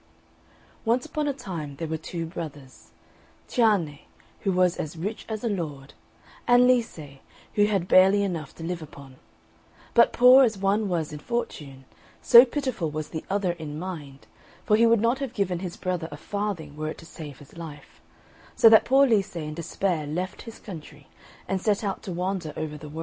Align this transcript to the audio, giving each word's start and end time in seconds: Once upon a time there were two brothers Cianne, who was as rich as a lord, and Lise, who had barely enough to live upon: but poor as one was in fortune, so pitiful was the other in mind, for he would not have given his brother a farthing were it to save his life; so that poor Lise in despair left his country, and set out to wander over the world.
Once 0.83 1.05
upon 1.05 1.27
a 1.27 1.33
time 1.33 1.75
there 1.75 1.87
were 1.87 1.95
two 1.95 2.25
brothers 2.25 2.89
Cianne, 3.47 3.99
who 4.39 4.51
was 4.51 4.77
as 4.77 4.97
rich 4.97 5.27
as 5.29 5.43
a 5.43 5.47
lord, 5.47 5.93
and 6.47 6.67
Lise, 6.67 7.19
who 7.53 7.65
had 7.65 7.87
barely 7.87 8.23
enough 8.23 8.55
to 8.55 8.63
live 8.63 8.81
upon: 8.81 9.17
but 9.93 10.11
poor 10.11 10.43
as 10.43 10.57
one 10.57 10.89
was 10.89 11.13
in 11.13 11.19
fortune, 11.19 11.85
so 12.19 12.43
pitiful 12.45 12.89
was 12.89 13.09
the 13.09 13.23
other 13.29 13.51
in 13.51 13.77
mind, 13.77 14.25
for 14.63 14.75
he 14.75 14.87
would 14.87 14.99
not 15.01 15.19
have 15.19 15.35
given 15.35 15.59
his 15.59 15.77
brother 15.77 16.09
a 16.11 16.17
farthing 16.17 16.75
were 16.75 16.87
it 16.89 16.97
to 16.97 17.05
save 17.05 17.37
his 17.37 17.55
life; 17.55 18.01
so 18.55 18.69
that 18.69 18.85
poor 18.85 19.05
Lise 19.05 19.35
in 19.35 19.53
despair 19.53 20.07
left 20.07 20.41
his 20.49 20.57
country, 20.57 21.09
and 21.47 21.61
set 21.61 21.83
out 21.83 22.01
to 22.01 22.11
wander 22.11 22.53
over 22.57 22.75
the 22.75 22.89
world. 22.89 22.99